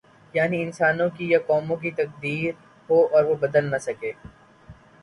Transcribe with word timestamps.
یعنی 0.33 0.61
انسانوں 0.63 1.09
کی 1.17 1.29
یا 1.29 1.39
قوموں 1.47 1.77
کی 1.77 1.91
تقدیر 1.91 2.53
ہو 2.89 3.05
اور 3.07 3.23
وہ 3.23 3.35
بدل 3.35 3.71
نہ 3.71 3.77
سکے۔ 3.77 4.11